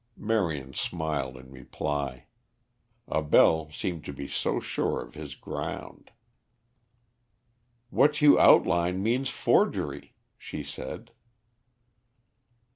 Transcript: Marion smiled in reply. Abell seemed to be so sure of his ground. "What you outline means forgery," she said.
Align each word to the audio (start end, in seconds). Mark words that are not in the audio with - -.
Marion 0.17 0.73
smiled 0.73 1.37
in 1.37 1.51
reply. 1.51 2.25
Abell 3.07 3.69
seemed 3.71 4.03
to 4.05 4.11
be 4.13 4.27
so 4.27 4.59
sure 4.59 4.99
of 4.99 5.13
his 5.13 5.35
ground. 5.35 6.09
"What 7.91 8.19
you 8.19 8.39
outline 8.39 9.03
means 9.03 9.29
forgery," 9.29 10.15
she 10.39 10.63
said. 10.63 11.11